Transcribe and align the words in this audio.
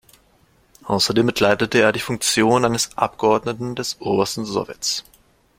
Außerdem 0.85 1.27
bekleidete 1.27 1.79
er 1.79 1.91
die 1.91 1.99
Funktion 1.99 2.65
eines 2.65 2.97
Abgeordneten 2.97 3.75
des 3.75 4.01
Obersten 4.01 4.45
Sowjets. 4.45 5.03